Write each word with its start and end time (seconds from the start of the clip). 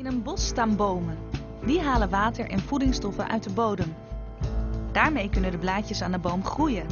In 0.00 0.06
een 0.06 0.22
bos 0.22 0.46
staan 0.46 0.76
bomen. 0.76 1.18
Die 1.64 1.80
halen 1.80 2.10
water 2.10 2.50
en 2.50 2.60
voedingsstoffen 2.60 3.28
uit 3.28 3.42
de 3.42 3.50
bodem. 3.50 3.94
Daarmee 4.92 5.30
kunnen 5.30 5.50
de 5.50 5.58
blaadjes 5.58 6.02
aan 6.02 6.12
de 6.12 6.18
boom 6.18 6.44
groeien. 6.44 6.86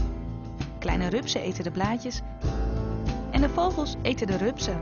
Kleine 0.78 1.08
rupsen 1.08 1.40
eten 1.40 1.64
de 1.64 1.70
blaadjes 1.70 2.20
en 3.30 3.40
de 3.40 3.48
vogels 3.48 3.94
eten 4.02 4.26
de 4.26 4.36
rupsen. 4.36 4.80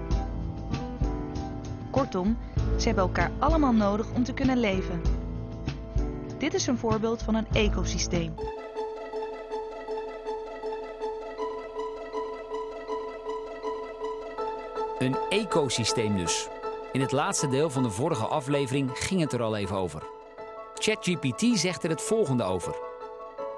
Kortom, 1.91 2.39
ze 2.79 2.87
hebben 2.87 3.05
elkaar 3.05 3.31
allemaal 3.39 3.73
nodig 3.73 4.07
om 4.15 4.25
te 4.25 4.35
kunnen 4.35 4.59
leven. 4.59 5.03
Dit 6.39 6.55
is 6.55 6.67
een 6.67 6.79
voorbeeld 6.79 7.23
van 7.23 7.35
een 7.35 7.47
ecosysteem. 7.53 8.35
Een 14.99 15.17
ecosysteem 15.29 16.17
dus. 16.17 16.49
In 16.97 17.03
het 17.03 17.13
laatste 17.13 17.49
deel 17.49 17.71
van 17.71 17.83
de 17.83 17.91
vorige 17.91 18.27
aflevering 18.27 18.91
ging 18.95 19.21
het 19.21 19.33
er 19.33 19.43
al 19.43 19.57
even 19.57 19.77
over. 19.77 20.03
ChatGPT 20.75 21.59
zegt 21.59 21.85
er 21.85 21.91
het 21.91 22.03
volgende 22.03 22.45
over. 22.45 22.75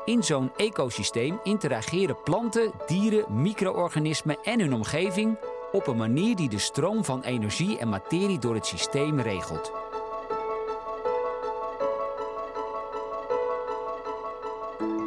In 0.05 0.23
zo'n 0.23 0.51
ecosysteem 0.57 1.41
interageren 1.43 2.23
planten, 2.23 2.73
dieren, 2.87 3.43
micro-organismen 3.43 4.39
en 4.43 4.61
hun 4.61 4.75
omgeving 4.75 5.39
op 5.73 5.87
een 5.87 5.97
manier 5.97 6.37
die 6.37 6.49
de 6.49 6.59
stroom 6.59 7.05
van 7.05 7.23
energie 7.23 7.79
en 7.79 7.89
materie 7.89 8.39
door 8.39 8.55
het 8.55 8.67
systeem 8.67 9.21
regelt. 9.21 9.73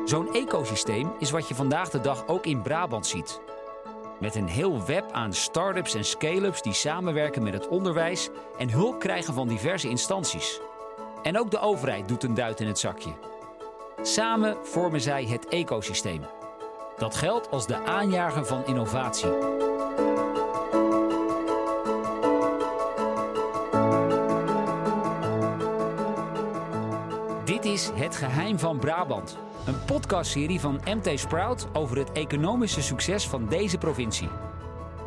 Zo'n 0.05 0.33
ecosysteem 0.33 1.11
is 1.19 1.31
wat 1.31 1.47
je 1.47 1.55
vandaag 1.55 1.89
de 1.89 2.01
dag 2.01 2.27
ook 2.27 2.45
in 2.45 2.61
Brabant 2.61 3.07
ziet. 3.07 3.41
Met 4.21 4.35
een 4.35 4.47
heel 4.47 4.85
web 4.85 5.11
aan 5.11 5.33
start-ups 5.33 5.95
en 5.95 6.05
scale-ups 6.05 6.61
die 6.61 6.73
samenwerken 6.73 7.43
met 7.43 7.53
het 7.53 7.67
onderwijs 7.67 8.29
en 8.57 8.69
hulp 8.69 8.99
krijgen 8.99 9.33
van 9.33 9.47
diverse 9.47 9.89
instanties. 9.89 10.59
En 11.23 11.39
ook 11.39 11.51
de 11.51 11.59
overheid 11.59 12.07
doet 12.07 12.23
een 12.23 12.33
duit 12.33 12.59
in 12.59 12.67
het 12.67 12.79
zakje. 12.79 13.11
Samen 14.01 14.57
vormen 14.63 15.01
zij 15.01 15.25
het 15.25 15.47
ecosysteem. 15.47 16.25
Dat 16.97 17.15
geldt 17.15 17.51
als 17.51 17.67
de 17.67 17.85
aanjager 17.85 18.45
van 18.45 18.65
innovatie. 18.65 19.29
Dit 27.45 27.65
is 27.65 27.89
Het 27.93 28.15
Geheim 28.15 28.59
van 28.59 28.79
Brabant. 28.79 29.37
Een 29.65 29.85
podcastserie 29.85 30.59
van 30.59 30.81
MT 30.85 31.19
Sprout 31.19 31.67
over 31.73 31.97
het 31.97 32.11
economische 32.11 32.81
succes 32.81 33.27
van 33.27 33.47
deze 33.47 33.77
provincie. 33.77 34.29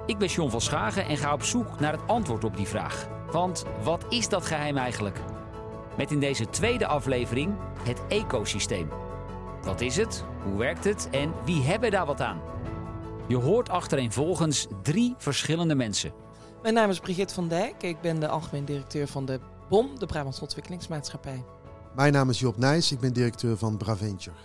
Ik 0.06 0.19
ben 0.19 0.28
John 0.28 0.50
van 0.50 0.61
Schagen 0.61 1.05
en 1.05 1.16
ga 1.16 1.33
op 1.33 1.42
zoek 1.42 1.80
naar 1.80 1.92
het 1.92 2.06
antwoord 2.06 2.44
op 2.44 2.56
die 2.56 2.66
vraag. 2.66 3.08
Want 3.30 3.64
wat 3.83 4.05
is 4.08 4.28
dat 4.28 4.46
geheim 4.46 4.77
eigenlijk? 4.77 5.20
Met 5.96 6.11
in 6.11 6.20
deze 6.20 6.50
tweede 6.50 6.86
aflevering 6.86 7.55
het 7.83 8.00
ecosysteem. 8.08 8.88
Wat 9.62 9.80
is 9.80 9.96
het? 9.96 10.24
Hoe 10.42 10.58
werkt 10.58 10.84
het? 10.84 11.08
En 11.11 11.33
wie 11.44 11.62
hebben 11.62 11.91
daar 11.91 12.06
wat 12.06 12.20
aan? 12.20 12.41
Je 13.27 13.36
hoort 13.36 13.68
achtereenvolgens 13.68 14.66
drie 14.83 15.14
verschillende 15.18 15.74
mensen. 15.74 16.12
Mijn 16.62 16.74
naam 16.74 16.91
is 16.91 17.00
Brigitte 17.00 17.34
van 17.34 17.48
Dijk. 17.48 17.83
Ik 17.83 18.00
ben 18.00 18.20
de 18.20 18.28
algemeen 18.28 18.64
directeur 18.64 19.06
van 19.06 19.24
de 19.24 19.41
BOM, 19.68 19.98
de 19.98 20.06
Brabants 20.06 20.41
Ontwikkelingsmaatschappij. 20.41 21.44
Mijn 21.95 22.12
naam 22.12 22.31
is 22.31 22.41
Job 22.41 22.56
Nijs, 22.56 22.92
ik 22.92 23.00
ben 23.00 23.12
directeur 23.12 23.56
van 23.56 23.77
Braventure. 23.77 24.37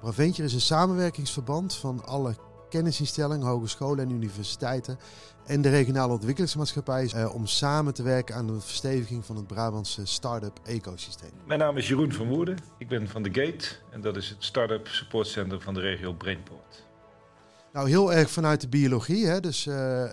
Braventure 0.00 0.46
is 0.46 0.54
een 0.54 0.60
samenwerkingsverband 0.60 1.74
van 1.74 2.04
alle 2.04 2.36
kennisinstellingen, 2.68 3.46
hogescholen 3.46 4.04
en 4.04 4.10
universiteiten 4.10 4.98
en 5.46 5.62
de 5.62 5.68
regionale 5.68 6.12
ontwikkelingsmaatschappij 6.12 7.10
eh, 7.14 7.34
om 7.34 7.46
samen 7.46 7.94
te 7.94 8.02
werken 8.02 8.34
aan 8.34 8.46
de 8.46 8.60
versteviging 8.60 9.24
van 9.24 9.36
het 9.36 9.46
Brabantse 9.46 10.06
start-up 10.06 10.60
ecosysteem. 10.62 11.30
Mijn 11.46 11.58
naam 11.58 11.76
is 11.76 11.88
Jeroen 11.88 12.12
van 12.12 12.28
Woerden. 12.28 12.58
Ik 12.78 12.88
ben 12.88 13.08
van 13.08 13.22
The 13.22 13.40
Gate 13.40 13.66
en 13.90 14.00
dat 14.00 14.16
is 14.16 14.28
het 14.28 14.44
start-up 14.44 14.88
supportcenter 14.88 15.60
van 15.60 15.74
de 15.74 15.80
regio 15.80 16.12
Brainport. 16.12 16.83
Nou, 17.74 17.88
heel 17.88 18.12
erg 18.12 18.30
vanuit 18.30 18.60
de 18.60 18.68
biologie, 18.68 19.26
hè? 19.26 19.40
dus 19.40 19.66
uh, 19.66 19.74
uh, 19.74 20.06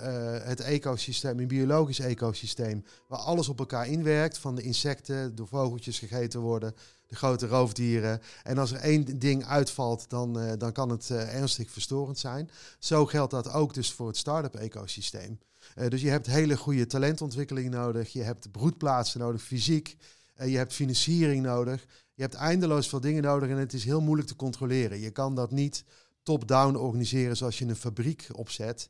het 0.43 0.59
ecosysteem, 0.59 1.39
een 1.39 1.47
biologisch 1.47 1.99
ecosysteem, 1.99 2.83
waar 3.07 3.19
alles 3.19 3.49
op 3.49 3.59
elkaar 3.59 3.87
inwerkt, 3.87 4.37
van 4.37 4.55
de 4.55 4.61
insecten, 4.61 5.35
door 5.35 5.47
vogeltjes 5.47 5.99
gegeten 5.99 6.39
worden, 6.39 6.75
de 7.07 7.15
grote 7.15 7.47
roofdieren. 7.47 8.21
En 8.43 8.57
als 8.57 8.71
er 8.71 8.79
één 8.79 9.19
ding 9.19 9.45
uitvalt, 9.45 10.09
dan, 10.09 10.41
uh, 10.41 10.51
dan 10.57 10.71
kan 10.71 10.89
het 10.89 11.09
ernstig 11.09 11.71
verstorend 11.71 12.19
zijn. 12.19 12.49
Zo 12.79 13.05
geldt 13.05 13.31
dat 13.31 13.53
ook 13.53 13.73
dus 13.73 13.91
voor 13.91 14.07
het 14.07 14.17
start-up 14.17 14.55
ecosysteem. 14.55 15.39
dus 15.87 16.01
je 16.01 16.09
hebt 16.09 16.27
hele 16.27 16.57
goede 16.57 16.85
talentontwikkeling 16.85 17.69
nodig, 17.69 18.13
je 18.13 18.23
hebt 18.23 18.51
broedplaatsen 18.51 19.19
nodig, 19.19 19.41
fysiek, 19.41 19.97
je 20.45 20.57
hebt 20.57 20.73
financiering 20.73 21.43
nodig, 21.43 21.85
je 22.13 22.21
hebt 22.21 22.35
eindeloos 22.35 22.89
veel 22.89 23.01
dingen 23.01 23.23
nodig 23.23 23.49
en 23.49 23.57
het 23.57 23.73
is 23.73 23.83
heel 23.83 24.01
moeilijk 24.01 24.27
te 24.27 24.35
controleren. 24.35 24.99
Je 24.99 25.11
kan 25.11 25.35
dat 25.35 25.51
niet 25.51 25.83
top-down 26.23 26.75
organiseren 26.75 27.37
zoals 27.37 27.59
je 27.59 27.65
een 27.65 27.75
fabriek 27.75 28.27
opzet. 28.31 28.89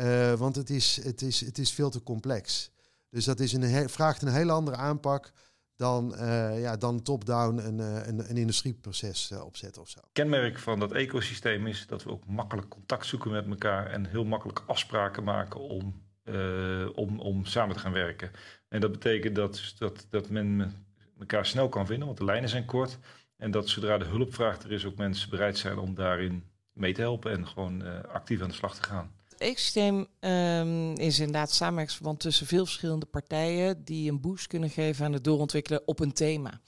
Uh, 0.00 0.32
want 0.32 0.56
het 0.56 0.70
is, 0.70 1.00
het, 1.04 1.22
is, 1.22 1.40
het 1.40 1.58
is 1.58 1.72
veel 1.72 1.90
te 1.90 2.02
complex. 2.02 2.70
Dus 3.10 3.24
dat 3.24 3.40
is 3.40 3.52
een 3.52 3.88
vraagt 3.90 4.22
een 4.22 4.32
hele 4.32 4.52
andere 4.52 4.76
aanpak 4.76 5.32
dan, 5.76 6.14
uh, 6.14 6.60
ja, 6.60 6.76
dan 6.76 7.02
top-down 7.02 7.58
een, 7.58 7.78
een, 7.78 8.30
een, 8.30 8.36
industrieproces 8.36 9.32
opzetten 9.32 9.82
of 9.82 9.88
zo. 9.88 10.00
Kenmerk 10.12 10.58
van 10.58 10.78
dat 10.78 10.92
ecosysteem 10.92 11.66
is 11.66 11.86
dat 11.86 12.02
we 12.02 12.10
ook 12.10 12.26
makkelijk 12.26 12.68
contact 12.68 13.06
zoeken 13.06 13.30
met 13.30 13.46
elkaar 13.46 13.86
en 13.86 14.06
heel 14.06 14.24
makkelijk 14.24 14.62
afspraken 14.66 15.24
maken 15.24 15.60
om, 15.60 16.02
om, 16.94 17.20
om 17.20 17.44
samen 17.44 17.76
te 17.76 17.80
gaan 17.82 17.92
werken. 17.92 18.30
En 18.68 18.80
dat 18.80 18.92
betekent 18.92 19.34
dat, 19.34 19.74
dat, 19.78 20.06
dat 20.10 20.28
men 20.28 20.72
elkaar 21.18 21.46
snel 21.46 21.68
kan 21.68 21.86
vinden, 21.86 22.06
want 22.06 22.18
de 22.18 22.24
lijnen 22.24 22.48
zijn 22.48 22.64
kort. 22.64 22.98
En 23.36 23.50
dat 23.50 23.68
zodra 23.68 23.98
de 23.98 24.04
hulpvraag 24.04 24.62
er 24.62 24.72
is, 24.72 24.84
ook 24.84 24.96
mensen 24.96 25.30
bereid 25.30 25.58
zijn 25.58 25.78
om 25.78 25.94
daarin 25.94 26.44
mee 26.72 26.92
te 26.92 27.00
helpen 27.00 27.32
en 27.32 27.48
gewoon 27.48 27.82
uh, 27.82 28.00
actief 28.02 28.42
aan 28.42 28.48
de 28.48 28.54
slag 28.54 28.74
te 28.74 28.82
gaan. 28.82 29.12
Het 29.28 29.40
ecosysteem 29.40 30.06
um, 30.20 30.92
is 30.92 31.18
inderdaad 31.18 31.50
samenwerkingsverband 31.50 32.20
tussen 32.20 32.46
veel 32.46 32.64
verschillende 32.64 33.06
partijen 33.06 33.84
die 33.84 34.10
een 34.10 34.20
boost 34.20 34.46
kunnen 34.46 34.70
geven 34.70 35.04
aan 35.04 35.12
het 35.12 35.24
doorontwikkelen 35.24 35.86
op 35.86 36.00
een 36.00 36.12
thema. 36.12 36.60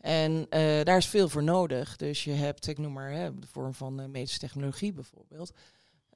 En 0.00 0.32
uh, 0.32 0.46
daar 0.82 0.96
is 0.96 1.06
veel 1.06 1.28
voor 1.28 1.42
nodig. 1.42 1.96
Dus 1.96 2.24
je 2.24 2.32
hebt, 2.32 2.66
ik 2.66 2.78
noem 2.78 2.92
maar 2.92 3.10
hè, 3.10 3.38
de 3.38 3.46
vorm 3.46 3.74
van 3.74 4.00
uh, 4.00 4.06
medische 4.06 4.38
technologie 4.38 4.92
bijvoorbeeld. 4.92 5.52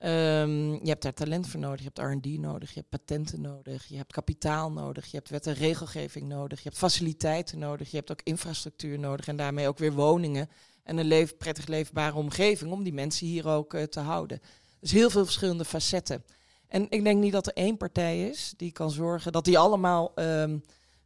Um, 0.04 0.72
je 0.72 0.88
hebt 0.88 1.02
daar 1.02 1.14
talent 1.14 1.48
voor 1.48 1.60
nodig, 1.60 1.78
je 1.78 1.90
hebt 1.94 1.98
R&D 1.98 2.38
nodig, 2.38 2.68
je 2.68 2.78
hebt 2.78 2.88
patenten 2.88 3.40
nodig, 3.40 3.86
je 3.86 3.96
hebt 3.96 4.12
kapitaal 4.12 4.72
nodig, 4.72 5.06
je 5.10 5.16
hebt 5.16 5.28
wet 5.28 5.46
en 5.46 5.54
regelgeving 5.54 6.28
nodig, 6.28 6.58
je 6.58 6.68
hebt 6.68 6.80
faciliteiten 6.80 7.58
nodig, 7.58 7.90
je 7.90 7.96
hebt 7.96 8.10
ook 8.10 8.20
infrastructuur 8.22 8.98
nodig 8.98 9.28
en 9.28 9.36
daarmee 9.36 9.68
ook 9.68 9.78
weer 9.78 9.92
woningen 9.92 10.48
en 10.82 10.98
een 10.98 11.06
leef, 11.06 11.36
prettig 11.36 11.66
leefbare 11.66 12.16
omgeving 12.16 12.72
om 12.72 12.82
die 12.82 12.92
mensen 12.92 13.26
hier 13.26 13.48
ook 13.48 13.74
uh, 13.74 13.82
te 13.82 14.00
houden. 14.00 14.40
Dus 14.80 14.90
heel 14.90 15.10
veel 15.10 15.24
verschillende 15.24 15.64
facetten. 15.64 16.24
En 16.68 16.86
ik 16.90 17.04
denk 17.04 17.20
niet 17.20 17.32
dat 17.32 17.46
er 17.46 17.52
één 17.52 17.76
partij 17.76 18.28
is 18.28 18.54
die 18.56 18.72
kan 18.72 18.90
zorgen 18.90 19.32
dat 19.32 19.44
die 19.44 19.58
allemaal 19.58 20.12
um, 20.14 20.62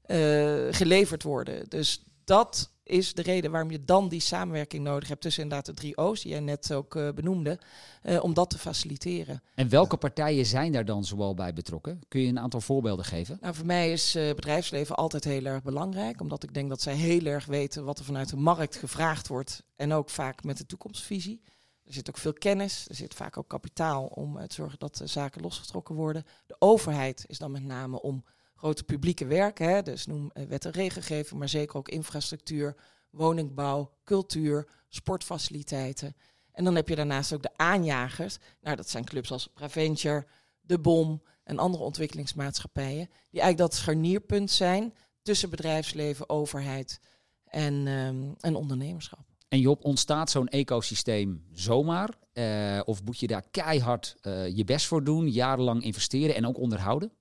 uh, 0.06 0.66
geleverd 0.70 1.22
worden. 1.22 1.68
Dus 1.68 2.04
dat 2.24 2.70
is 2.84 3.14
de 3.14 3.22
reden 3.22 3.50
waarom 3.50 3.70
je 3.70 3.84
dan 3.84 4.08
die 4.08 4.20
samenwerking 4.20 4.84
nodig 4.84 5.08
hebt 5.08 5.20
tussen 5.20 5.42
inderdaad 5.42 5.66
de 5.66 5.74
drie 5.74 5.96
O's 5.96 6.22
die 6.22 6.30
jij 6.30 6.40
net 6.40 6.72
ook 6.72 6.94
uh, 6.94 7.12
benoemde, 7.12 7.58
uh, 8.02 8.22
om 8.22 8.34
dat 8.34 8.50
te 8.50 8.58
faciliteren. 8.58 9.42
En 9.54 9.68
welke 9.68 9.96
partijen 9.96 10.46
zijn 10.46 10.72
daar 10.72 10.84
dan 10.84 11.04
zoal 11.04 11.34
bij 11.34 11.52
betrokken? 11.52 12.00
Kun 12.08 12.20
je 12.20 12.28
een 12.28 12.38
aantal 12.38 12.60
voorbeelden 12.60 13.04
geven? 13.04 13.38
Nou, 13.40 13.54
voor 13.54 13.66
mij 13.66 13.92
is 13.92 14.16
uh, 14.16 14.34
bedrijfsleven 14.34 14.96
altijd 14.96 15.24
heel 15.24 15.44
erg 15.44 15.62
belangrijk, 15.62 16.20
omdat 16.20 16.42
ik 16.42 16.54
denk 16.54 16.68
dat 16.68 16.80
zij 16.80 16.94
heel 16.94 17.24
erg 17.24 17.46
weten 17.46 17.84
wat 17.84 17.98
er 17.98 18.04
vanuit 18.04 18.28
de 18.28 18.36
markt 18.36 18.76
gevraagd 18.76 19.28
wordt 19.28 19.62
en 19.76 19.92
ook 19.92 20.10
vaak 20.10 20.44
met 20.44 20.56
de 20.56 20.66
toekomstvisie. 20.66 21.42
Er 21.84 21.92
zit 21.92 22.08
ook 22.08 22.18
veel 22.18 22.32
kennis, 22.32 22.88
er 22.88 22.94
zit 22.94 23.14
vaak 23.14 23.36
ook 23.36 23.48
kapitaal 23.48 24.04
om 24.04 24.46
te 24.46 24.54
zorgen 24.54 24.78
dat 24.78 25.00
zaken 25.04 25.42
losgetrokken 25.42 25.94
worden. 25.94 26.24
De 26.46 26.56
overheid 26.58 27.24
is 27.26 27.38
dan 27.38 27.50
met 27.50 27.64
name 27.64 28.02
om 28.02 28.24
grote 28.54 28.84
publieke 28.84 29.26
werken, 29.26 29.68
hè, 29.68 29.82
dus 29.82 30.06
noem 30.06 30.30
wet 30.48 30.64
en 30.64 30.70
regelgeving, 30.70 31.38
maar 31.38 31.48
zeker 31.48 31.76
ook 31.76 31.88
infrastructuur, 31.88 32.76
woningbouw, 33.10 33.90
cultuur, 34.04 34.68
sportfaciliteiten. 34.88 36.16
En 36.52 36.64
dan 36.64 36.74
heb 36.74 36.88
je 36.88 36.94
daarnaast 36.94 37.32
ook 37.32 37.42
de 37.42 37.56
aanjagers. 37.56 38.38
Nou, 38.60 38.76
dat 38.76 38.90
zijn 38.90 39.04
clubs 39.04 39.30
als 39.30 39.46
Praventure, 39.46 40.26
De 40.60 40.78
Bom 40.78 41.22
en 41.44 41.58
andere 41.58 41.84
ontwikkelingsmaatschappijen, 41.84 43.08
die 43.30 43.40
eigenlijk 43.40 43.58
dat 43.58 43.74
scharnierpunt 43.74 44.50
zijn 44.50 44.94
tussen 45.22 45.50
bedrijfsleven, 45.50 46.28
overheid 46.28 47.00
en, 47.44 47.86
um, 47.86 48.34
en 48.40 48.54
ondernemerschap. 48.54 49.24
En 49.48 49.60
Job, 49.60 49.84
ontstaat 49.84 50.30
zo'n 50.30 50.48
ecosysteem 50.48 51.44
zomaar? 51.52 52.10
Uh, 52.32 52.80
of 52.84 53.04
moet 53.04 53.20
je 53.20 53.26
daar 53.26 53.44
keihard 53.50 54.16
uh, 54.22 54.56
je 54.56 54.64
best 54.64 54.86
voor 54.86 55.04
doen, 55.04 55.28
jarenlang 55.28 55.82
investeren 55.82 56.34
en 56.34 56.46
ook 56.46 56.58
onderhouden? 56.58 57.12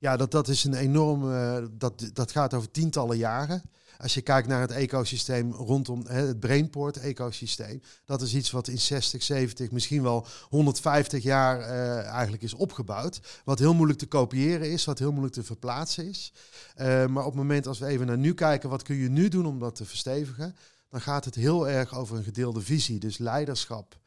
Ja, 0.00 0.16
dat, 0.16 0.30
dat 0.30 0.48
is 0.48 0.64
een 0.64 0.74
enorm. 0.74 1.32
eh, 1.32 1.64
dat, 1.72 2.10
dat 2.12 2.32
gaat 2.32 2.54
over 2.54 2.70
tientallen 2.70 3.16
jaren. 3.16 3.62
Als 3.98 4.14
je 4.14 4.20
kijkt 4.20 4.48
naar 4.48 4.60
het 4.60 4.70
ecosysteem 4.70 5.52
rondom 5.52 6.06
het 6.06 6.40
Brainport-ecosysteem, 6.40 7.82
dat 8.04 8.22
is 8.22 8.34
iets 8.34 8.50
wat 8.50 8.68
in 8.68 8.78
60, 8.78 9.22
70, 9.22 9.70
misschien 9.70 10.02
wel 10.02 10.26
150 10.48 11.22
jaar 11.22 11.60
eh, 11.60 12.06
eigenlijk 12.06 12.42
is 12.42 12.54
opgebouwd. 12.54 13.20
Wat 13.44 13.58
heel 13.58 13.74
moeilijk 13.74 13.98
te 13.98 14.06
kopiëren 14.06 14.70
is, 14.70 14.84
wat 14.84 14.98
heel 14.98 15.10
moeilijk 15.10 15.34
te 15.34 15.44
verplaatsen 15.44 16.08
is. 16.08 16.32
Eh, 16.74 17.06
maar 17.06 17.24
op 17.24 17.30
het 17.30 17.40
moment 17.40 17.66
als 17.66 17.78
we 17.78 17.86
even 17.86 18.06
naar 18.06 18.18
nu 18.18 18.34
kijken, 18.34 18.68
wat 18.68 18.82
kun 18.82 18.96
je 18.96 19.08
nu 19.08 19.28
doen 19.28 19.46
om 19.46 19.58
dat 19.58 19.74
te 19.74 19.84
verstevigen? 19.84 20.56
Dan 20.88 21.00
gaat 21.00 21.24
het 21.24 21.34
heel 21.34 21.68
erg 21.68 21.94
over 21.94 22.16
een 22.16 22.24
gedeelde 22.24 22.60
visie, 22.60 22.98
dus 22.98 23.18
leiderschap. 23.18 23.98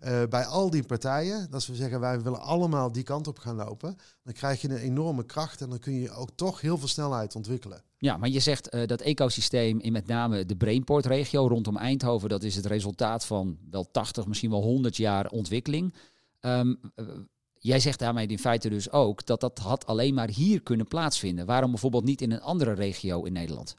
Eh, 0.00 0.22
bij 0.28 0.44
al 0.44 0.70
die 0.70 0.82
partijen, 0.82 1.50
dat 1.50 1.66
we 1.66 1.74
zeggen 1.74 2.00
wij 2.00 2.20
willen 2.20 2.40
allemaal 2.40 2.92
die 2.92 3.02
kant 3.02 3.26
op 3.26 3.38
gaan 3.38 3.56
lopen, 3.56 3.96
dan 4.22 4.32
krijg 4.32 4.60
je 4.60 4.68
een 4.68 4.76
enorme 4.76 5.24
kracht 5.24 5.60
en 5.60 5.70
dan 5.70 5.78
kun 5.78 5.92
je 5.92 6.10
ook 6.10 6.30
toch 6.34 6.60
heel 6.60 6.78
veel 6.78 6.88
snelheid 6.88 7.34
ontwikkelen. 7.36 7.82
Ja, 7.98 8.16
maar 8.16 8.28
je 8.28 8.40
zegt 8.40 8.68
eh, 8.68 8.86
dat 8.86 9.00
ecosysteem 9.00 9.80
in 9.80 9.92
met 9.92 10.06
name 10.06 10.46
de 10.46 10.56
Brainport-regio 10.56 11.48
rondom 11.48 11.76
Eindhoven, 11.76 12.28
dat 12.28 12.42
is 12.42 12.56
het 12.56 12.66
resultaat 12.66 13.24
van 13.24 13.58
wel 13.70 13.90
80, 13.90 14.26
misschien 14.26 14.50
wel 14.50 14.62
100 14.62 14.96
jaar 14.96 15.30
ontwikkeling. 15.30 15.94
Ehm, 16.40 16.74
eh, 16.94 17.04
jij 17.58 17.80
zegt 17.80 17.98
daarmee 17.98 18.26
in 18.26 18.38
feite 18.38 18.68
dus 18.68 18.90
ook 18.90 19.26
dat 19.26 19.40
dat 19.40 19.58
had 19.58 19.86
alleen 19.86 20.14
maar 20.14 20.28
hier 20.28 20.62
kunnen 20.62 20.88
plaatsvinden. 20.88 21.46
Waarom 21.46 21.70
bijvoorbeeld 21.70 22.04
niet 22.04 22.20
in 22.20 22.32
een 22.32 22.40
andere 22.40 22.72
regio 22.72 23.22
in 23.22 23.32
Nederland? 23.32 23.76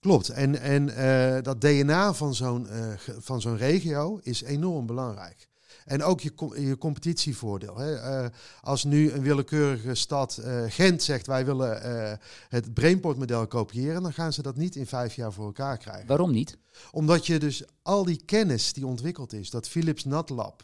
Klopt. 0.00 0.28
En, 0.28 0.60
en 0.60 0.96
eh, 0.96 1.42
dat 1.42 1.60
DNA 1.60 2.14
van 2.14 2.34
zo'n 2.34 2.68
eh, 2.68 2.92
van 3.18 3.40
zo'n 3.40 3.56
regio 3.56 4.20
is 4.22 4.42
enorm 4.42 4.86
belangrijk. 4.86 5.48
En 5.84 6.02
ook 6.02 6.20
je, 6.20 6.32
je 6.54 6.78
competitievoordeel. 6.78 7.76
Hè. 7.76 7.94
Eh, 7.94 8.28
als 8.60 8.84
nu 8.84 9.10
een 9.12 9.22
willekeurige 9.22 9.94
stad, 9.94 10.42
Gent, 10.68 11.02
zegt 11.02 11.26
wij 11.26 11.44
willen 11.44 12.18
het 12.48 12.74
Brainport-model 12.74 13.46
kopiëren, 13.46 14.02
dan 14.02 14.12
gaan 14.12 14.32
ze 14.32 14.42
dat 14.42 14.56
niet 14.56 14.76
in 14.76 14.86
vijf 14.86 15.14
jaar 15.14 15.32
voor 15.32 15.46
elkaar 15.46 15.78
krijgen. 15.78 16.06
Waarom 16.06 16.30
niet? 16.30 16.56
Omdat 16.90 17.26
je 17.26 17.38
dus 17.38 17.64
al 17.82 18.04
die 18.04 18.22
kennis 18.24 18.72
die 18.72 18.86
ontwikkeld 18.86 19.32
is, 19.32 19.50
dat 19.50 19.68
Philips 19.68 20.04
NatLab, 20.04 20.62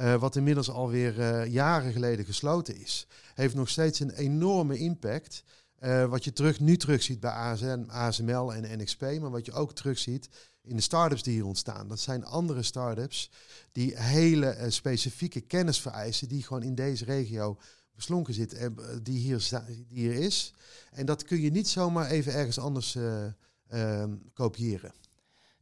eh, 0.00 0.14
wat 0.14 0.36
inmiddels 0.36 0.70
alweer 0.70 1.20
eh 1.20 1.52
jaren 1.52 1.92
geleden 1.92 2.24
gesloten 2.24 2.80
is, 2.80 3.06
heeft 3.34 3.54
nog 3.54 3.68
steeds 3.68 4.00
een 4.00 4.10
enorme 4.10 4.78
impact. 4.78 5.44
Eh, 5.80 6.04
wat 6.04 6.24
je 6.24 6.32
terug, 6.32 6.60
nu 6.60 6.76
terugziet 6.76 7.20
bij 7.20 7.30
ASN, 7.30 7.86
ASML 7.88 8.54
en 8.54 8.78
NXP, 8.78 9.00
maar 9.00 9.30
wat 9.30 9.46
je 9.46 9.52
ook 9.52 9.74
terugziet 9.74 10.28
in 10.62 10.76
de 10.76 10.82
start-ups 10.82 11.22
die 11.22 11.34
hier 11.34 11.46
ontstaan. 11.46 11.88
Dat 11.88 12.00
zijn 12.00 12.24
andere 12.24 12.62
start-ups 12.62 13.30
die 13.72 13.98
hele 14.00 14.46
eh, 14.46 14.70
specifieke 14.70 15.40
kennis 15.40 15.80
vereisen, 15.80 16.28
die 16.28 16.42
gewoon 16.42 16.62
in 16.62 16.74
deze 16.74 17.04
regio 17.04 17.58
beslonken 17.94 18.34
zit, 18.34 18.54
eh, 18.54 18.68
die, 19.02 19.18
hier 19.18 19.62
die 19.66 19.86
hier 19.88 20.12
is. 20.12 20.54
En 20.90 21.06
dat 21.06 21.22
kun 21.22 21.40
je 21.40 21.50
niet 21.50 21.68
zomaar 21.68 22.10
even 22.10 22.32
ergens 22.32 22.58
anders 22.58 22.94
eh, 22.94 23.26
ehm, 23.68 24.16
kopiëren. 24.32 24.92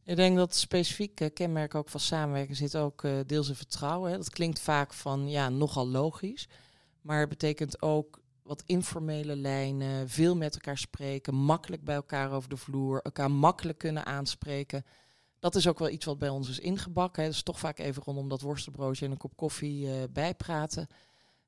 Ik 0.03 0.15
denk 0.15 0.37
dat 0.37 0.55
specifieke 0.55 1.29
kenmerk 1.29 1.75
ook 1.75 1.89
van 1.89 1.99
samenwerken 1.99 2.55
zit 2.55 2.75
ook 2.75 3.01
deels 3.25 3.49
in 3.49 3.55
vertrouwen. 3.55 4.11
Hè. 4.11 4.17
Dat 4.17 4.29
klinkt 4.29 4.59
vaak 4.59 4.93
van 4.93 5.29
ja, 5.29 5.49
nogal 5.49 5.87
logisch. 5.87 6.47
Maar 7.01 7.19
het 7.19 7.29
betekent 7.29 7.81
ook 7.81 8.18
wat 8.49 8.63
informele 8.65 9.35
lijnen, 9.35 10.09
veel 10.09 10.35
met 10.35 10.53
elkaar 10.53 10.77
spreken, 10.77 11.35
makkelijk 11.35 11.83
bij 11.83 11.95
elkaar 11.95 12.31
over 12.31 12.49
de 12.49 12.57
vloer, 12.57 13.01
elkaar 13.01 13.31
makkelijk 13.31 13.77
kunnen 13.77 14.05
aanspreken. 14.05 14.85
Dat 15.39 15.55
is 15.55 15.67
ook 15.67 15.79
wel 15.79 15.89
iets 15.89 16.05
wat 16.05 16.19
bij 16.19 16.29
ons 16.29 16.49
is 16.49 16.59
ingebakken. 16.59 17.23
Hè. 17.23 17.29
Dus 17.29 17.43
toch 17.43 17.59
vaak 17.59 17.79
even 17.79 18.03
rondom 18.03 18.29
dat 18.29 18.41
worstenbroodje 18.41 19.05
en 19.05 19.11
een 19.11 19.17
kop 19.17 19.35
koffie 19.35 19.87
eh, 19.87 19.93
bijpraten. 20.13 20.87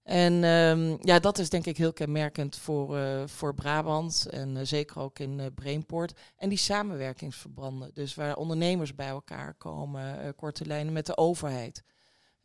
En 0.04 0.44
ehm, 0.44 0.98
ja, 1.00 1.20
dat 1.20 1.38
is 1.38 1.50
denk 1.50 1.66
ik 1.66 1.78
heel 1.78 1.94
kenmerkend 1.94 2.56
voor, 2.56 2.98
eh, 2.98 3.28
voor 3.28 3.54
Brabant 3.56 4.28
en 4.30 4.58
eh, 4.58 4.66
zeker 4.66 5.00
ook 5.00 5.20
in 5.20 5.52
Brainport. 5.56 6.20
En 6.38 6.50
die 6.50 6.58
samenwerkingsverbanden, 6.58 7.92
dus 7.94 8.16
waar 8.16 8.36
ondernemers 8.36 8.96
bij 8.96 9.08
elkaar 9.08 9.54
komen, 9.54 10.36
korte 10.36 10.66
lijnen 10.66 10.94
met 10.94 11.06
de 11.06 11.18
overheid. 11.18 11.84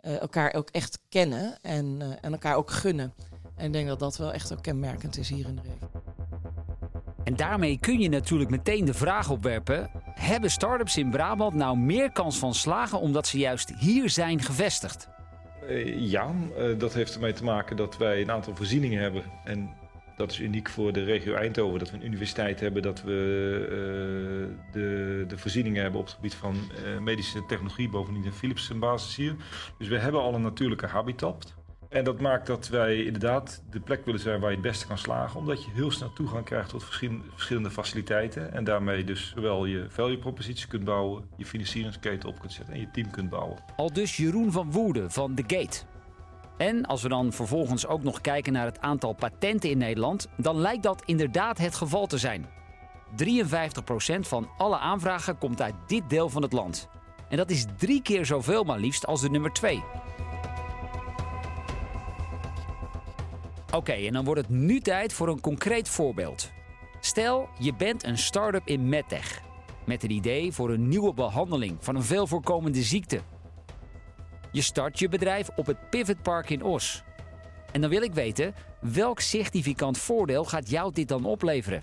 Elkaar 0.01 0.55
ook 0.55 0.71
echt 0.71 0.99
kennen 1.09 1.59
en, 1.63 2.19
en 2.21 2.33
elkaar 2.33 2.57
ook 2.57 2.71
gunnen. 2.71 3.15
En 3.57 3.67
ik 3.67 3.73
denk 3.73 3.89
dat 3.89 3.99
dat 3.99 4.17
wel 4.17 4.33
echt 4.33 4.53
ook 4.53 4.63
kenmerkend 4.63 5.19
is 5.19 5.29
hier 5.29 5.47
in 5.47 5.55
de 5.55 5.63
regio. 5.63 6.03
En 7.25 7.37
daarmee 7.37 7.79
kun 7.79 8.01
je 8.01 8.09
natuurlijk 8.09 8.51
meteen 8.51 8.85
de 8.85 8.95
vraag 8.95 9.31
opwerpen: 9.31 9.91
hebben 10.05 10.51
start-ups 10.51 10.97
in 10.97 11.11
Brabant 11.11 11.55
nou 11.55 11.77
meer 11.77 12.13
kans 12.13 12.39
van 12.39 12.55
slagen 12.55 13.01
omdat 13.01 13.27
ze 13.27 13.39
juist 13.39 13.73
hier 13.79 14.11
zijn 14.11 14.43
gevestigd? 14.43 15.09
Eh, 15.69 16.11
ja, 16.11 16.31
eh, 16.57 16.79
dat 16.79 16.95
heeft 16.95 17.15
ermee 17.15 17.33
te 17.33 17.45
maken 17.45 17.77
dat 17.77 17.97
wij 17.97 18.21
een 18.21 18.31
aantal 18.31 18.57
voorzieningen 18.57 19.03
hebben. 19.03 19.23
En 19.45 19.71
dat 20.17 20.31
is 20.31 20.41
uniek 20.41 20.69
voor 20.69 20.93
de 20.93 21.05
regio 21.05 21.35
Eindhoven. 21.35 21.79
Dat 21.79 21.91
we 21.91 21.97
een 21.97 22.07
universiteit 22.07 22.61
hebben, 22.61 22.83
dat 22.83 23.03
we 23.03 23.13
eh, 23.65 24.73
de, 24.73 25.25
de 25.29 25.39
voorzieningen 25.39 25.83
hebben 25.83 26.01
op 26.01 26.07
het 26.07 26.15
gebied 26.15 26.35
van 26.35 26.55
eh, 26.55 26.99
medische 27.01 27.45
technologie. 27.47 27.89
Bovendien 27.89 28.27
een 28.27 28.33
Philips 28.33 28.71
een 28.71 28.79
basis 28.79 29.17
hier. 29.17 29.37
Dus 29.79 29.89
we 29.89 29.99
hebben 29.99 30.21
al 30.21 30.35
een 30.35 30.43
natuurlijke 30.43 30.87
habitat. 30.87 31.55
En 31.89 32.05
dat 32.05 32.21
maakt 32.21 32.47
dat 32.47 32.69
wij 32.69 33.05
inderdaad 33.05 33.63
de 33.71 33.81
plek 33.81 34.05
willen 34.05 34.21
zijn 34.21 34.41
waar 34.41 34.51
je 34.51 34.57
het 34.57 34.67
beste 34.67 34.87
kan 34.87 34.99
slagen. 34.99 35.41
Omdat 35.41 35.65
je 35.65 35.71
heel 35.71 35.91
snel 35.91 36.13
toegang 36.13 36.45
krijgt 36.45 36.69
tot 36.69 36.85
verschillende, 36.85 37.71
faciliteiten. 37.71 38.53
En 38.53 38.65
daarmee 38.65 39.05
dus 39.05 39.33
zowel 39.35 39.67
je 39.67 39.87
value 39.89 40.19
propositie 40.19 40.67
kunt 40.67 40.85
bouwen, 40.85 41.25
je 41.37 41.47
financieringsketen 41.47 42.29
op 42.29 42.41
kunt 42.41 42.53
zetten 42.53 42.75
en 42.75 42.81
je 42.81 42.91
team 42.91 43.11
kunt 43.11 43.31
bouwen. 43.31 43.59
Al 43.77 43.93
dus 43.93 44.17
Jeroen 44.17 44.53
van 44.53 44.73
Woerden 44.73 45.11
van 45.11 45.35
The 45.35 45.45
Gate. 45.47 45.79
En 46.57 46.87
als 46.87 47.03
we 47.03 47.09
dan 47.09 47.33
vervolgens 47.33 47.87
ook 47.87 48.03
nog 48.03 48.21
kijken 48.21 48.53
naar 48.53 48.65
het 48.65 48.81
aantal 48.81 49.13
patenten 49.13 49.71
in 49.71 49.79
Nederland, 49.79 50.29
dan 50.37 50.57
lijkt 50.57 50.83
dat 50.83 51.03
inderdaad 51.05 51.59
het 51.59 51.75
geval 51.75 52.07
te 52.07 52.19
zijn. 52.19 52.47
53% 53.11 54.21
van 54.21 54.49
alle 54.57 54.79
aanvragen 54.79 55.39
komt 55.39 55.63
uit 55.63 55.75
dit 55.87 56.11
deel 56.11 56.29
van 56.29 56.43
het 56.43 56.53
land. 56.53 56.89
En 57.29 57.37
dat 57.37 57.51
is 57.51 57.65
drie 57.77 58.03
keer 58.03 58.27
zoveel 58.27 58.65
maar 58.65 58.79
liefst 58.79 59.07
als 59.07 59.21
de 59.21 59.31
nummer 59.31 59.53
2. 59.53 59.83
Oké, 63.75 63.93
en 63.93 64.13
dan 64.13 64.25
wordt 64.25 64.41
het 64.41 64.51
nu 64.51 64.81
tijd 64.81 65.13
voor 65.13 65.29
een 65.29 65.41
concreet 65.41 65.89
voorbeeld. 65.89 66.51
Stel, 67.01 67.49
je 67.59 67.75
bent 67.75 68.05
een 68.05 68.19
start-up 68.19 68.67
in 68.67 68.89
medtech. 68.89 69.41
Met 69.87 70.03
een 70.03 70.11
idee 70.11 70.53
voor 70.53 70.71
een 70.71 70.89
nieuwe 70.89 71.15
behandeling 71.15 71.77
van 71.81 71.97
een 71.97 72.03
veel 72.03 72.27
voorkomende 72.27 72.83
ziekte. 72.83 73.21
Je 74.53 74.63
start 74.63 74.99
je 74.99 75.09
bedrijf 75.09 75.49
op 75.57 75.67
het 75.67 75.91
Pivot 75.91 76.23
Park 76.23 76.51
in 76.51 76.63
Os. 76.63 77.03
En 77.73 77.81
dan 77.81 77.91
wil 77.91 78.03
ik 78.03 78.15
weten, 78.15 78.55
welk 78.81 79.21
significant 79.21 79.99
voordeel 79.99 80.45
gaat 80.45 80.71
jou 80.71 80.93
dit 80.93 81.09
dan 81.09 81.25
opleveren? 81.25 81.83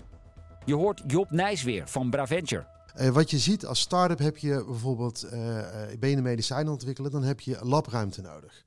Je 0.64 0.74
hoort 0.74 1.02
Job 1.06 1.30
Nijs 1.30 1.62
weer 1.62 1.88
van 1.88 2.10
Braventure. 2.10 2.66
Eh, 2.94 3.08
wat 3.08 3.30
je 3.30 3.38
ziet 3.38 3.66
als 3.66 3.80
start-up 3.80 4.18
heb 4.18 4.36
je 4.36 4.64
bijvoorbeeld, 4.66 5.22
eh 5.22 5.58
eh, 5.92 5.98
ben 5.98 6.10
je 6.10 6.22
medicijn 6.22 6.68
ontwikkelen, 6.68 7.10
dan 7.10 7.22
heb 7.22 7.40
je 7.40 7.58
labruimte 7.62 8.20
nodig. 8.22 8.64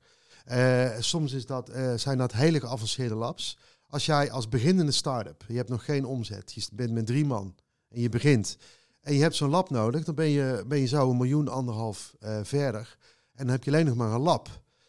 Eh, 0.48 0.90
soms 0.98 1.32
is 1.32 1.46
dat, 1.46 1.68
eh, 1.68 1.94
zijn 1.94 2.18
dat 2.18 2.32
hele 2.32 2.60
geavanceerde 2.60 3.14
labs. 3.14 3.58
Als 3.86 4.06
jij 4.06 4.30
als 4.30 4.48
beginnende 4.48 4.92
start-up, 4.92 5.44
je 5.48 5.56
hebt 5.56 5.68
nog 5.68 5.84
geen 5.84 6.04
omzet, 6.04 6.52
je 6.52 6.66
bent 6.72 6.92
met 6.92 7.06
drie 7.06 7.24
man 7.24 7.54
en 7.88 8.00
je 8.00 8.08
begint 8.08 8.56
en 9.00 9.14
je 9.14 9.20
hebt 9.20 9.34
zo'n 9.34 9.50
lab 9.50 9.70
nodig, 9.70 10.04
dan 10.04 10.14
ben 10.14 10.28
je, 10.28 10.64
ben 10.66 10.78
je 10.78 10.86
zo 10.86 11.10
een 11.10 11.16
miljoen, 11.16 11.48
anderhalf 11.48 12.14
eh, 12.18 12.40
verder. 12.42 12.96
En 13.34 13.44
dan 13.44 13.48
heb 13.48 13.64
je 13.64 13.70
alleen 13.70 13.86
nog 13.86 13.96
maar 13.96 14.12
een 14.12 14.20
lab. 14.20 14.46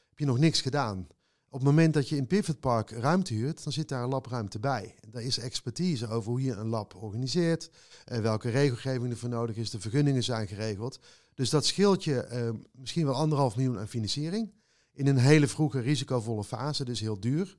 Heb 0.09 0.19
je 0.19 0.25
nog 0.25 0.37
niks 0.37 0.61
gedaan. 0.61 1.07
Op 1.49 1.59
het 1.59 1.63
moment 1.63 1.93
dat 1.93 2.09
je 2.09 2.15
in 2.15 2.27
Pivot 2.27 2.59
Park 2.59 2.89
ruimte 2.91 3.33
huurt, 3.33 3.63
dan 3.63 3.73
zit 3.73 3.89
daar 3.89 4.03
een 4.03 4.09
labruimte 4.09 4.59
bij. 4.59 4.95
Daar 5.07 5.21
is 5.21 5.37
expertise 5.37 6.07
over 6.07 6.29
hoe 6.31 6.41
je 6.41 6.51
een 6.51 6.67
lab 6.67 6.95
organiseert, 6.95 7.69
welke 8.05 8.49
regelgeving 8.49 9.11
ervoor 9.11 9.29
nodig 9.29 9.55
is, 9.55 9.69
de 9.69 9.79
vergunningen 9.79 10.23
zijn 10.23 10.47
geregeld. 10.47 10.99
Dus 11.33 11.49
dat 11.49 11.65
scheelt 11.65 12.03
je 12.03 12.53
misschien 12.71 13.05
wel 13.05 13.15
anderhalf 13.15 13.55
miljoen 13.55 13.79
aan 13.79 13.87
financiering. 13.87 14.51
In 14.99 15.07
een 15.07 15.17
hele 15.17 15.47
vroege 15.47 15.79
risicovolle 15.79 16.43
fase, 16.43 16.85
dus 16.85 16.99
heel 16.99 17.19
duur. 17.19 17.57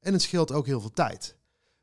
En 0.00 0.12
het 0.12 0.22
scheelt 0.22 0.52
ook 0.52 0.66
heel 0.66 0.80
veel 0.80 0.90
tijd. 0.90 1.36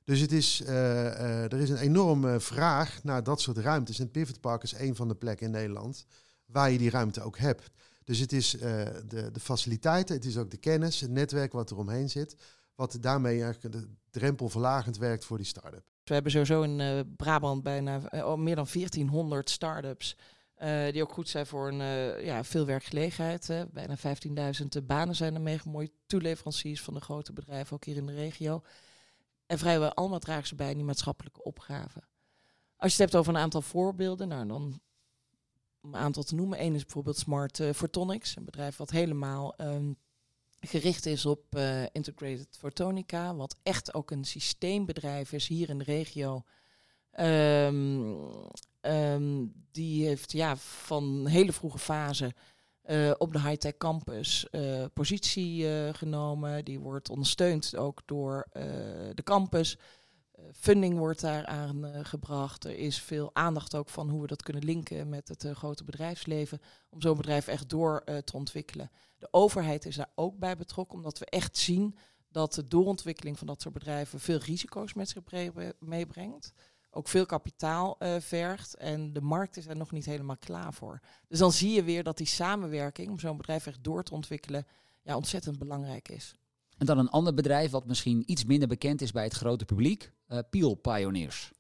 Dus 0.04 0.20
het 0.20 0.32
is, 0.32 0.62
eh, 0.62 1.08
eh, 1.08 1.52
er 1.52 1.60
is 1.60 1.70
een 1.70 1.78
enorme 1.78 2.40
vraag 2.40 3.04
naar 3.04 3.24
dat 3.24 3.42
soort 3.42 3.58
ruimtes. 3.58 4.00
En 4.00 4.12
Pivot 4.12 4.40
Park 4.40 4.64
is 4.64 4.74
een 4.74 4.96
van 4.96 5.08
de 5.08 5.16
plekken 5.16 5.46
in 5.46 5.52
Nederland 5.52 6.06
waar 6.46 6.72
je 6.72 6.78
die 6.78 6.90
ruimte 6.90 7.22
ook 7.22 7.38
hebt. 7.38 7.70
Dus 8.04 8.20
het 8.20 8.32
is 8.32 8.58
eh, 8.58 8.86
de, 9.08 9.32
de 9.32 9.40
faciliteiten, 9.40 10.16
het 10.16 10.26
is 10.26 10.38
ook 10.38 10.52
de 10.52 10.58
kennis, 10.58 11.00
het 11.00 11.12
netwerk 11.12 11.52
wat 11.52 11.70
er 11.70 11.78
omheen 11.78 12.10
zit. 12.10 12.36
Wat 12.76 12.98
daarmee 13.02 13.44
eigenlijk 13.44 13.76
de 13.76 13.88
drempel 14.10 14.50
verlagend 14.50 14.98
werkt 14.98 15.26
voor 15.26 15.38
die 15.38 15.46
start-up. 15.46 15.84
We 16.04 16.14
hebben 16.14 16.32
sowieso 16.32 16.62
in 16.62 17.14
Brabant 17.16 17.64
bijna 17.64 18.00
meer 18.36 18.56
dan 18.56 18.68
1400 18.72 19.50
start-ups. 19.50 20.18
Eh, 20.64 20.92
die 20.92 21.02
ook 21.02 21.12
goed 21.12 21.30
zijn 21.30 21.46
voor 21.46 21.68
een, 21.68 21.82
eh, 21.82 22.26
ja, 22.26 22.44
veel 22.44 22.66
werkgelegenheid. 22.66 23.48
hè. 23.48 23.66
Bijna 23.68 23.98
15.000 23.98 24.88
banen 24.88 25.16
zijn 25.16 25.36
er 25.36 25.42
mee 25.42 25.60
gemoeid. 25.60 25.92
Toeleveranciers 26.06 26.82
van 26.82 26.94
de 26.94 27.02
grote 27.02 27.34
bedrijven, 27.34 27.76
ook 27.76 27.86
hier 27.86 27.96
in 27.96 28.06
de 28.06 28.14
regio. 28.14 28.62
En 29.46 29.58
vrijwel 29.58 29.94
allemaal 29.94 30.20
dragen 30.20 30.48
ze 30.48 30.56
bij 30.56 30.70
aan 30.70 30.76
die 30.76 30.84
maatschappelijke 30.84 31.44
opgave. 31.44 32.04
Als 32.78 32.96
je 32.96 33.02
het 33.02 33.12
hebt 33.12 33.16
over 33.16 33.34
een 33.34 33.42
aantal 33.42 33.62
voorbeelden, 33.62 34.28
nou 34.28 34.48
dan 34.48 34.82
om 35.82 35.94
een 35.94 36.00
aantal 36.00 36.24
te 36.24 36.36
noemen. 36.36 36.62
Eén 36.62 36.76
is 36.76 36.84
bijvoorbeeld 36.84 37.18
Smart 37.18 37.60
eh, 37.60 37.70
Photonics, 37.74 38.36
een 38.36 38.46
bedrijf 38.46 38.78
wat 38.78 38.90
helemaal 38.90 39.56
ehm, 39.56 39.94
gericht 40.60 41.06
is 41.06 41.26
op 41.26 41.56
Integrated 41.92 42.58
Photonica, 42.58 43.36
wat 43.36 43.56
echt 43.64 43.94
ook 43.94 44.12
een 44.12 44.26
systeembedrijf 44.26 45.32
is 45.32 45.48
hier 45.48 45.70
in 45.70 45.78
de 45.78 45.84
regio. 45.84 46.44
Um, 47.20 48.18
um, 48.82 49.54
die 49.72 50.06
heeft 50.06 50.32
ja, 50.32 50.58
van 50.58 51.28
hele 51.28 51.54
vroege 51.54 51.78
fase 51.78 52.34
uh, 52.86 53.12
op 53.18 53.34
de 53.34 53.42
high-tech 53.42 53.78
campus 53.78 54.48
uh, 54.52 54.86
positie 54.94 55.68
genomen. 55.94 56.66
Die 56.66 56.80
wordt 56.80 57.10
ondersteund 57.10 57.76
ook 57.76 58.02
door 58.06 58.48
de 59.14 59.24
campus. 59.24 59.78
funding 60.54 60.98
wordt 60.98 61.22
daar 61.22 61.46
aan 61.46 62.06
gebracht. 62.06 62.64
Er 62.64 62.78
is 62.78 63.00
veel 63.00 63.30
aandacht 63.34 63.76
ook 63.76 63.90
van 63.90 64.10
hoe 64.10 64.22
we 64.22 64.28
dat 64.28 64.44
kunnen 64.44 64.64
linken 64.64 65.10
met 65.10 65.28
het 65.28 65.48
grote 65.54 65.84
bedrijfsleven. 65.84 66.60
Om 66.90 67.02
zo'n 67.02 67.18
bedrijf 67.18 67.48
echt 67.48 67.70
door 67.70 68.04
te 68.24 68.36
ontwikkelen. 68.36 68.92
De 69.18 69.28
overheid 69.32 69.86
is 69.86 69.96
daar 69.96 70.12
ook 70.16 70.38
bij 70.38 70.58
betrokken, 70.58 70.98
omdat 70.98 71.20
we 71.20 71.26
echt 71.26 71.58
zien 71.58 71.98
dat 72.30 72.54
de 72.54 72.68
doorontwikkeling 72.68 73.38
van 73.38 73.48
dat 73.48 73.62
soort 73.62 73.74
bedrijven 73.74 74.20
veel 74.20 74.38
risico's 74.38 74.94
met 74.94 75.10
zich 75.10 75.24
meebrengt. 75.80 76.54
Ook 76.96 77.08
veel 77.08 77.26
kapitaal 77.26 77.96
uh, 78.00 78.16
vergt 78.20 78.74
en 78.76 79.14
de 79.14 79.22
markt 79.22 79.58
is 79.58 79.68
er 79.68 79.76
nog 79.76 79.92
niet 79.92 80.06
helemaal 80.06 80.38
klaar 80.38 80.74
voor. 80.74 81.00
Dus 81.28 81.40
dan 81.40 81.52
zie 81.52 81.72
je 81.72 81.84
weer 81.84 82.04
dat 82.04 82.18
die 82.18 82.28
samenwerking 82.28 83.10
om 83.10 83.20
zo'n 83.20 83.38
bedrijf 83.38 83.68
echt 83.68 83.84
door 83.84 84.04
te 84.04 84.14
ontwikkelen 84.14 84.68
ja, 85.02 85.16
ontzettend 85.16 85.60
belangrijk 85.60 86.10
is. 86.10 86.36
En 86.78 86.86
dan 86.86 86.98
een 86.98 87.10
ander 87.10 87.34
bedrijf 87.34 87.72
wat 87.72 87.86
misschien 87.86 88.24
iets 88.26 88.46
minder 88.46 88.68
bekend 88.68 89.02
is 89.02 89.12
bij 89.12 89.24
het 89.24 89.34
grote 89.34 89.66
publiek, 89.66 90.12
uh, 90.28 90.40
Peel 90.50 90.76
Pioneers. 90.76 91.52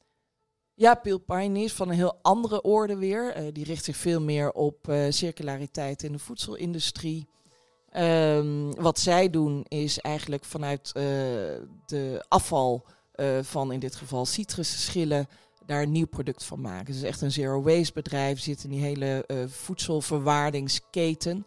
Ja, 0.73 0.95
Peel 0.95 1.17
Pioneers 1.17 1.73
van 1.73 1.89
een 1.89 1.95
heel 1.95 2.19
andere 2.21 2.61
orde 2.61 2.95
weer. 2.95 3.37
Uh, 3.37 3.47
die 3.53 3.63
richt 3.63 3.83
zich 3.83 3.97
veel 3.97 4.21
meer 4.21 4.51
op 4.51 4.87
uh, 4.87 5.05
circulariteit 5.09 6.03
in 6.03 6.11
de 6.11 6.19
voedselindustrie. 6.19 7.27
Um, 7.95 8.75
wat 8.75 8.99
zij 8.99 9.29
doen 9.29 9.65
is 9.67 9.99
eigenlijk 9.99 10.45
vanuit 10.45 10.93
de 11.85 12.25
afval 12.27 12.85
uh, 13.15 13.39
van 13.41 13.71
in 13.71 13.79
dit 13.79 13.95
geval 13.95 14.25
citrusschillen 14.25 15.27
daar 15.65 15.81
een 15.81 15.91
nieuw 15.91 16.07
product 16.07 16.43
van 16.43 16.61
maken. 16.61 16.85
Het 16.85 16.95
is 16.95 17.03
echt 17.03 17.21
een 17.21 17.31
zero 17.31 17.61
waste 17.61 17.93
bedrijf, 17.93 18.39
zit 18.39 18.63
in 18.63 18.69
die 18.69 18.81
hele 18.81 19.23
uh, 19.27 19.43
voedselverwaardingsketen. 19.47 21.45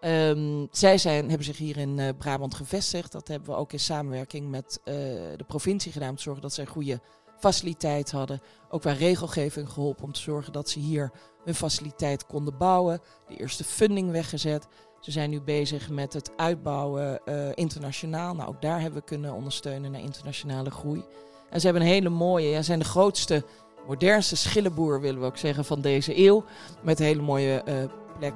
Um, 0.00 0.68
zij 0.70 0.98
zijn, 0.98 1.28
hebben 1.28 1.46
zich 1.46 1.56
hier 1.56 1.76
in 1.76 1.98
uh, 1.98 2.08
Brabant 2.18 2.54
gevestigd. 2.54 3.12
Dat 3.12 3.28
hebben 3.28 3.48
we 3.48 3.56
ook 3.56 3.72
in 3.72 3.80
samenwerking 3.80 4.50
met 4.50 4.80
de 4.84 5.44
provincie 5.46 5.92
gedaan 5.92 6.08
om 6.08 6.16
te 6.16 6.22
zorgen 6.22 6.42
dat 6.42 6.52
zij 6.52 6.66
goede 6.66 7.00
faciliteit 7.38 8.10
hadden. 8.10 8.40
Ook 8.70 8.82
bij 8.82 8.96
regelgeving 8.96 9.68
geholpen 9.68 10.04
om 10.04 10.12
te 10.12 10.20
zorgen 10.20 10.52
dat 10.52 10.68
ze 10.68 10.78
hier 10.78 11.12
hun 11.44 11.54
faciliteit 11.54 12.26
konden 12.26 12.58
bouwen. 12.58 13.00
De 13.28 13.36
eerste 13.36 13.64
funding 13.64 14.10
weggezet. 14.10 14.66
Ze 15.04 15.10
zijn 15.10 15.30
nu 15.30 15.40
bezig 15.40 15.90
met 15.90 16.12
het 16.12 16.30
uitbouwen 16.36 17.20
uh, 17.24 17.48
internationaal. 17.54 18.34
Nou, 18.34 18.48
ook 18.48 18.62
daar 18.62 18.80
hebben 18.80 19.00
we 19.00 19.06
kunnen 19.06 19.32
ondersteunen 19.32 19.90
naar 19.90 20.00
internationale 20.00 20.70
groei. 20.70 21.04
En 21.50 21.60
ze 21.60 21.66
hebben 21.66 21.84
een 21.84 21.92
hele 21.92 22.08
mooie, 22.08 22.48
ja, 22.48 22.62
zijn 22.62 22.78
de 22.78 22.84
grootste, 22.84 23.44
modernste 23.86 24.36
schillenboer, 24.36 25.00
willen 25.00 25.20
we 25.20 25.26
ook 25.26 25.36
zeggen, 25.36 25.64
van 25.64 25.80
deze 25.80 26.18
eeuw. 26.18 26.44
Met 26.82 27.00
een 27.00 27.06
hele 27.06 27.22
mooie 27.22 27.62
uh, 27.68 27.74
plek 28.18 28.34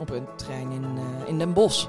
op 0.00 0.10
een 0.10 0.26
trein 0.36 0.70
in, 0.70 0.82
uh, 0.82 1.28
in 1.28 1.38
Den 1.38 1.52
Bosch. 1.52 1.88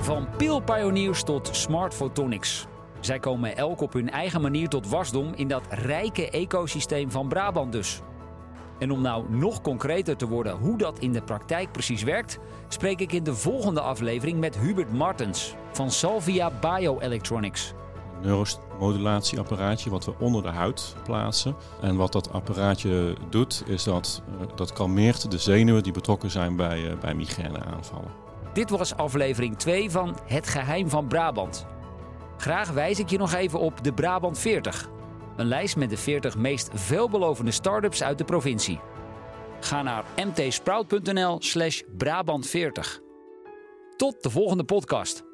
Van 0.00 0.28
pilpioniers 0.36 1.22
tot 1.22 1.48
smart 1.52 1.94
photonics. 1.94 2.66
Zij 3.02 3.18
komen 3.18 3.56
elk 3.56 3.80
op 3.80 3.92
hun 3.92 4.10
eigen 4.10 4.40
manier 4.40 4.68
tot 4.68 4.88
wasdom 4.88 5.32
in 5.34 5.48
dat 5.48 5.62
rijke 5.68 6.30
ecosysteem 6.30 7.10
van 7.10 7.28
Brabant 7.28 7.72
dus. 7.72 8.00
En 8.78 8.90
om 8.90 9.00
nou 9.00 9.24
nog 9.30 9.60
concreter 9.60 10.16
te 10.16 10.28
worden 10.28 10.56
hoe 10.56 10.78
dat 10.78 10.98
in 10.98 11.12
de 11.12 11.22
praktijk 11.22 11.72
precies 11.72 12.02
werkt, 12.02 12.38
spreek 12.68 13.00
ik 13.00 13.12
in 13.12 13.24
de 13.24 13.34
volgende 13.34 13.80
aflevering 13.80 14.38
met 14.38 14.58
Hubert 14.58 14.92
Martens 14.92 15.54
van 15.72 15.90
Salvia 15.90 16.50
Bioelectronics. 16.60 17.72
Een 18.22 18.28
neuromodulatieapparaatje 18.28 19.90
wat 19.90 20.04
we 20.04 20.14
onder 20.18 20.42
de 20.42 20.48
huid 20.48 20.96
plaatsen. 21.04 21.56
En 21.80 21.96
wat 21.96 22.12
dat 22.12 22.32
apparaatje 22.32 23.16
doet, 23.30 23.62
is 23.66 23.84
dat 23.84 24.22
uh, 24.40 24.46
dat 24.56 24.72
kalmeert 24.72 25.30
de 25.30 25.38
zenuwen 25.38 25.82
die 25.82 25.92
betrokken 25.92 26.30
zijn 26.30 26.56
bij, 26.56 26.80
uh, 26.80 26.98
bij 26.98 27.14
migraineaanvallen. 27.14 28.10
Dit 28.52 28.70
was 28.70 28.96
aflevering 28.96 29.58
2 29.58 29.90
van 29.90 30.16
Het 30.26 30.48
Geheim 30.48 30.88
van 30.88 31.06
Brabant. 31.06 31.66
Graag 32.42 32.70
wijs 32.70 32.98
ik 32.98 33.10
je 33.10 33.18
nog 33.18 33.34
even 33.34 33.58
op 33.58 33.84
de 33.84 33.92
Brabant 33.92 34.38
40. 34.38 34.88
Een 35.36 35.46
lijst 35.46 35.76
met 35.76 35.90
de 35.90 35.96
40 35.96 36.36
meest 36.36 36.70
veelbelovende 36.72 37.50
start-ups 37.50 38.02
uit 38.02 38.18
de 38.18 38.24
provincie. 38.24 38.80
Ga 39.60 39.82
naar 39.82 40.04
mtsprout.nl 40.26 41.36
slash 41.40 41.82
Brabant40. 41.82 43.00
Tot 43.96 44.22
de 44.22 44.30
volgende 44.30 44.64
podcast. 44.64 45.24